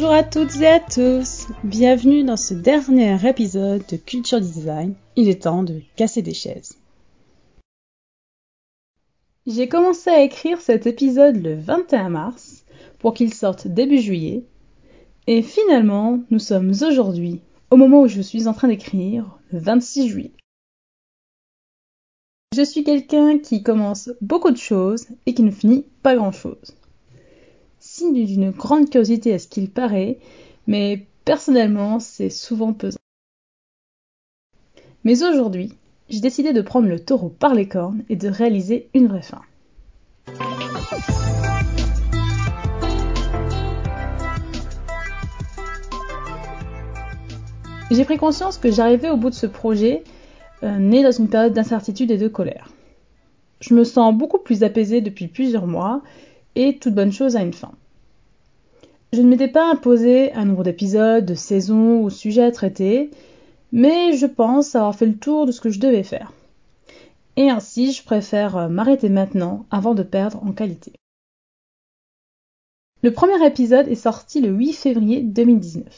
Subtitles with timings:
[0.00, 4.94] Bonjour à toutes et à tous, bienvenue dans ce dernier épisode de Culture Design.
[5.14, 6.78] Il est temps de casser des chaises.
[9.46, 12.64] J'ai commencé à écrire cet épisode le 21 mars
[12.98, 14.46] pour qu'il sorte début juillet.
[15.26, 20.08] Et finalement, nous sommes aujourd'hui, au moment où je suis en train d'écrire, le 26
[20.08, 20.32] juillet.
[22.56, 26.79] Je suis quelqu'un qui commence beaucoup de choses et qui ne finit pas grand-chose
[27.80, 30.18] signe d'une grande curiosité à ce qu'il paraît,
[30.66, 32.98] mais personnellement, c'est souvent pesant.
[35.02, 35.72] Mais aujourd'hui,
[36.10, 39.40] j'ai décidé de prendre le taureau par les cornes et de réaliser une vraie fin.
[47.90, 50.04] J'ai pris conscience que j'arrivais au bout de ce projet,
[50.62, 52.68] euh, né dans une période d'incertitude et de colère.
[53.60, 56.02] Je me sens beaucoup plus apaisée depuis plusieurs mois,
[56.54, 57.72] et toute bonne chose a une fin.
[59.12, 63.10] Je ne m'étais pas imposé un nombre d'épisodes, de saisons ou sujets à traiter,
[63.72, 66.32] mais je pense avoir fait le tour de ce que je devais faire.
[67.36, 70.92] Et ainsi, je préfère euh, m'arrêter maintenant avant de perdre en qualité.
[73.02, 75.96] Le premier épisode est sorti le 8 février 2019.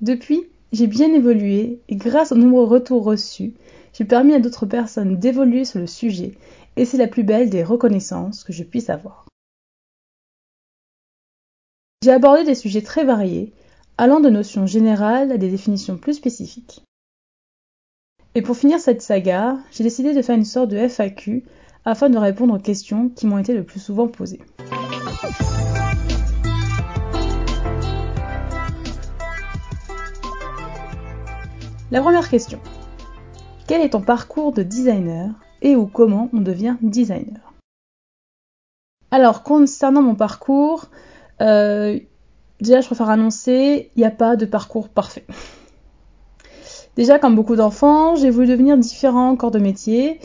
[0.00, 3.54] Depuis, j'ai bien évolué et grâce aux nombreux retours reçus,
[3.94, 6.32] j'ai permis à d'autres personnes d'évoluer sur le sujet
[6.76, 9.25] et c'est la plus belle des reconnaissances que je puisse avoir.
[12.06, 13.52] J'ai abordé des sujets très variés,
[13.98, 16.84] allant de notions générales à des définitions plus spécifiques.
[18.36, 21.42] Et pour finir cette saga, j'ai décidé de faire une sorte de FAQ
[21.84, 24.40] afin de répondre aux questions qui m'ont été le plus souvent posées.
[31.90, 32.60] La première question.
[33.66, 37.52] Quel est ton parcours de designer et ou comment on devient designer?
[39.10, 40.88] Alors, concernant mon parcours,
[41.40, 41.98] euh,
[42.60, 45.24] déjà, je préfère annoncer, il n'y a pas de parcours parfait.
[46.96, 50.18] Déjà, comme beaucoup d'enfants, j'ai voulu devenir différents corps de métier.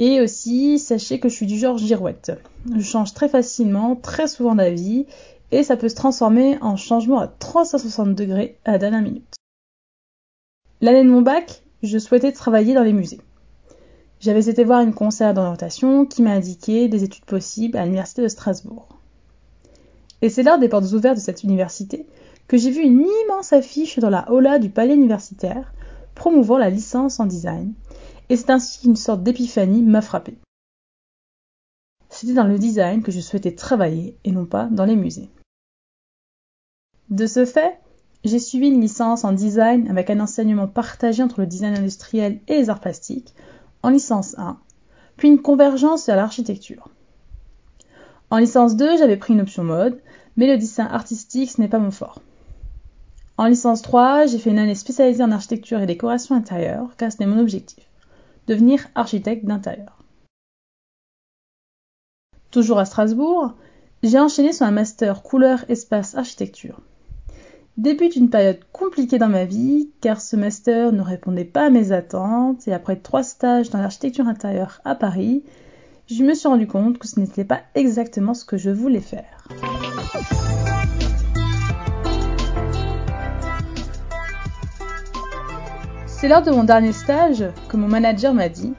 [0.00, 2.32] Et aussi, sachez que je suis du genre girouette.
[2.72, 5.06] Je change très facilement, très souvent d'avis,
[5.50, 9.34] et ça peut se transformer en changement à 360 degrés à la dernière minute.
[10.80, 13.20] L'année de mon bac, je souhaitais travailler dans les musées.
[14.20, 18.28] J'avais été voir une conseillère d'orientation qui m'a indiqué des études possibles à l'université de
[18.28, 18.97] Strasbourg.
[20.22, 22.06] Et c'est lors des portes ouvertes de cette université
[22.48, 25.72] que j'ai vu une immense affiche dans la aula du palais universitaire
[26.14, 27.74] promouvant la licence en design,
[28.28, 30.36] et c'est ainsi qu'une sorte d'épiphanie m'a frappé.
[32.10, 35.30] C'était dans le design que je souhaitais travailler et non pas dans les musées.
[37.10, 37.78] De ce fait,
[38.24, 42.56] j'ai suivi une licence en design avec un enseignement partagé entre le design industriel et
[42.56, 43.34] les arts plastiques,
[43.82, 44.58] en licence 1,
[45.16, 46.90] puis une convergence vers l'architecture.
[48.30, 50.00] En licence 2, j'avais pris une option mode,
[50.36, 52.20] mais le dessin artistique, ce n'est pas mon fort.
[53.38, 57.18] En licence 3, j'ai fait une année spécialisée en architecture et décoration intérieure, car ce
[57.20, 57.88] n'est mon objectif,
[58.46, 59.98] devenir architecte d'intérieur.
[62.50, 63.54] Toujours à Strasbourg,
[64.02, 66.80] j'ai enchaîné sur un master couleur espace architecture.
[67.76, 71.92] Débute une période compliquée dans ma vie, car ce master ne répondait pas à mes
[71.92, 75.44] attentes, et après trois stages dans l'architecture intérieure à Paris,
[76.10, 79.46] je me suis rendu compte que ce n'était pas exactement ce que je voulais faire.
[86.06, 88.72] C'est lors de mon dernier stage que mon manager m'a dit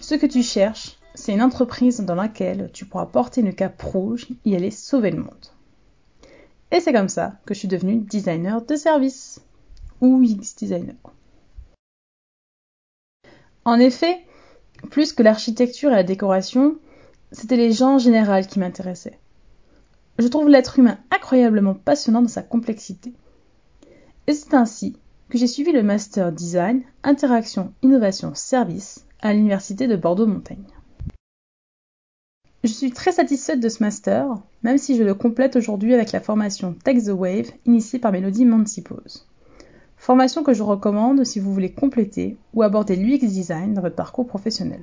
[0.00, 4.28] Ce que tu cherches, c'est une entreprise dans laquelle tu pourras porter une cape rouge
[4.44, 5.46] et aller sauver le monde.
[6.70, 9.40] Et c'est comme ça que je suis devenue designer de service
[10.00, 10.94] ou UX designer.
[13.64, 14.20] En effet,
[14.90, 16.76] plus que l'architecture et la décoration,
[17.32, 19.18] c'était les gens en général qui m'intéressaient.
[20.18, 23.12] Je trouve l'être humain incroyablement passionnant dans sa complexité.
[24.26, 24.96] Et c'est ainsi
[25.28, 30.64] que j'ai suivi le Master Design, Interaction, Innovation, Service à l'Université de Bordeaux-Montaigne.
[32.64, 36.20] Je suis très satisfaite de ce master, même si je le complète aujourd'hui avec la
[36.20, 39.28] formation Take the Wave initiée par Mélodie Mansipose.
[40.08, 44.26] Formation que je recommande si vous voulez compléter ou aborder l'UX design dans votre parcours
[44.26, 44.80] professionnel.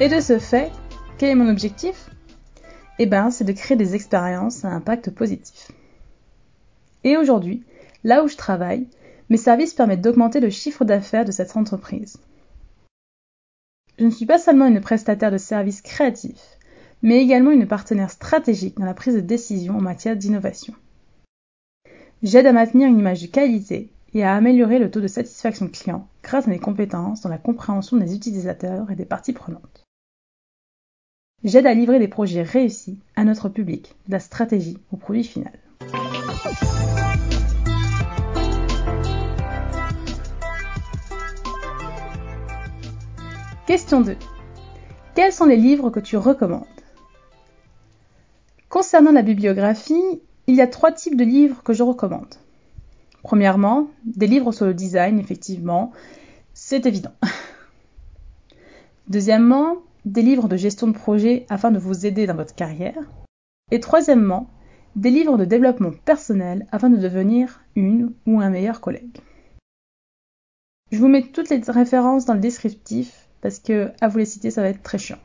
[0.00, 0.72] Et de ce fait,
[1.18, 2.08] quel est mon objectif?
[2.98, 5.70] Eh bien, c'est de créer des expériences à impact positif.
[7.04, 7.62] Et aujourd'hui,
[8.04, 8.86] là où je travaille,
[9.28, 12.16] mes services permettent d'augmenter le chiffre d'affaires de cette entreprise.
[13.98, 16.57] Je ne suis pas seulement une prestataire de services créatifs,
[17.02, 20.74] mais également une partenaire stratégique dans la prise de décision en matière d'innovation.
[22.22, 26.08] J'aide à maintenir une image de qualité et à améliorer le taux de satisfaction client
[26.22, 29.84] grâce à mes compétences dans la compréhension des utilisateurs et des parties prenantes.
[31.44, 35.52] J'aide à livrer des projets réussis à notre public, de la stratégie au produit final.
[43.68, 44.16] Question 2.
[45.14, 46.77] Quels sont les livres que tu recommandes?
[48.68, 52.34] Concernant la bibliographie, il y a trois types de livres que je recommande.
[53.22, 55.92] Premièrement, des livres sur le design, effectivement,
[56.52, 57.12] c'est évident.
[59.08, 62.98] Deuxièmement, des livres de gestion de projet afin de vous aider dans votre carrière.
[63.70, 64.50] Et troisièmement,
[64.96, 69.18] des livres de développement personnel afin de devenir une ou un meilleur collègue.
[70.90, 74.50] Je vous mets toutes les références dans le descriptif parce que à vous les citer
[74.50, 75.18] ça va être très chiant.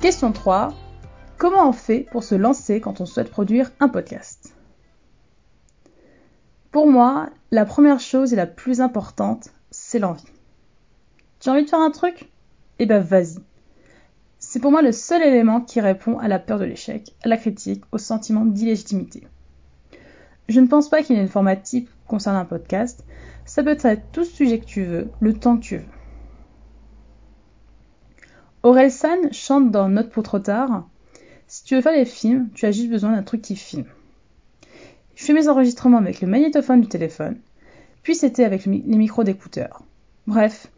[0.00, 0.72] Question 3.
[1.36, 4.54] Comment on fait pour se lancer quand on souhaite produire un podcast?
[6.70, 10.24] Pour moi, la première chose et la plus importante, c'est l'envie.
[11.38, 12.30] Tu as envie de faire un truc?
[12.78, 13.40] Eh ben vas-y.
[14.38, 17.36] C'est pour moi le seul élément qui répond à la peur de l'échec, à la
[17.36, 19.28] critique, au sentiment d'illégitimité.
[20.48, 23.04] Je ne pense pas qu'il y ait une format type concernant un podcast.
[23.44, 25.99] Ça peut être tout sujet que tu veux, le temps que tu veux.
[28.90, 30.88] San chante dans Note pour trop tard.
[31.46, 33.86] Si tu veux faire des films, tu as juste besoin d'un truc qui filme.
[35.14, 37.38] Je fais mes enregistrements avec le magnétophone du téléphone,
[38.02, 39.82] puis c'était avec les micros d'écouteurs.
[40.26, 40.70] Bref,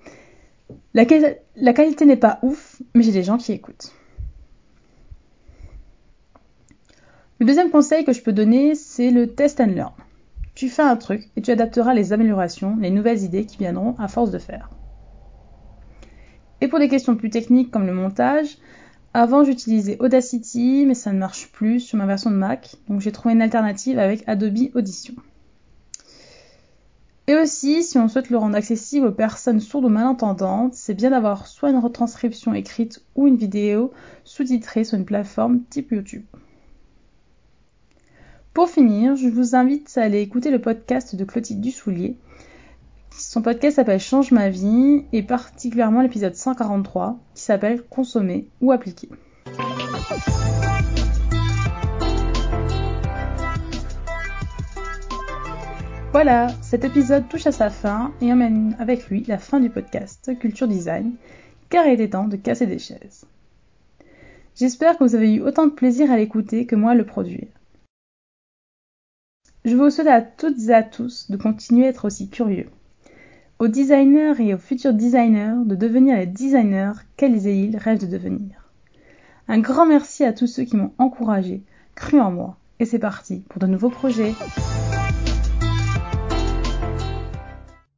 [0.95, 3.93] la qualité n'est pas ouf, mais j'ai des gens qui écoutent.
[7.39, 9.93] Le deuxième conseil que je peux donner, c'est le test and learn.
[10.55, 14.07] Tu fais un truc et tu adapteras les améliorations, les nouvelles idées qui viendront à
[14.07, 14.71] force de faire.
[16.63, 18.57] Et pour des questions plus techniques comme le montage,
[19.15, 23.11] avant j'utilisais Audacity, mais ça ne marche plus sur ma version de Mac, donc j'ai
[23.11, 25.15] trouvé une alternative avec Adobe Audition.
[27.27, 31.11] Et aussi, si on souhaite le rendre accessible aux personnes sourdes ou malentendantes, c'est bien
[31.11, 33.93] d'avoir soit une retranscription écrite ou une vidéo
[34.23, 36.25] sous-titrée sur une plateforme type YouTube.
[38.55, 42.17] Pour finir, je vous invite à aller écouter le podcast de Clotilde Dussoulier,
[43.17, 49.09] son podcast s'appelle Change ma vie et particulièrement l'épisode 143 qui s'appelle Consommer ou appliquer.
[56.13, 60.39] Voilà, cet épisode touche à sa fin et emmène avec lui la fin du podcast
[60.39, 61.13] Culture Design,
[61.71, 63.25] car il était temps de casser des chaises.
[64.55, 67.49] J'espère que vous avez eu autant de plaisir à l'écouter que moi à le produire.
[69.65, 72.69] Je vous souhaite à toutes et à tous de continuer à être aussi curieux
[73.63, 78.09] aux designers et aux futurs designers de devenir les designers qu'elles et ils rêvent de
[78.09, 78.69] devenir.
[79.47, 81.63] Un grand merci à tous ceux qui m'ont encouragé,
[81.95, 84.35] cru en moi, et c'est parti pour de nouveaux projets.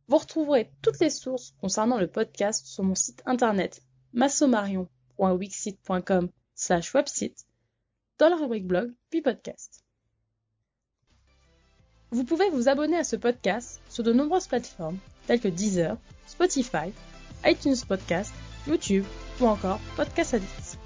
[0.07, 3.81] Vous retrouverez toutes les sources concernant le podcast sur mon site internet
[4.13, 7.47] massomarion.wixit.com slash website
[8.19, 9.84] dans la rubrique blog puis podcast.
[12.15, 15.97] Vous pouvez vous abonner à ce podcast sur de nombreuses plateformes tels que Deezer,
[16.29, 16.93] Spotify,
[17.45, 18.33] iTunes Podcast,
[18.69, 19.05] YouTube
[19.41, 20.79] ou encore Podcast Addict.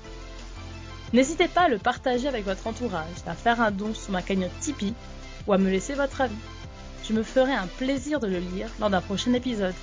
[1.12, 4.58] N'hésitez pas à le partager avec votre entourage, à faire un don sur ma cagnotte
[4.60, 4.94] Tipeee
[5.46, 6.34] ou à me laisser votre avis.
[7.06, 9.74] Je me ferai un plaisir de le lire lors d'un prochain épisode.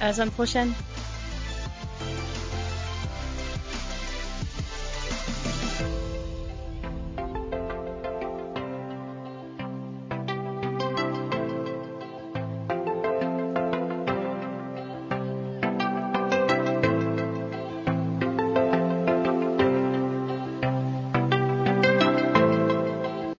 [0.00, 0.72] À la semaine prochaine!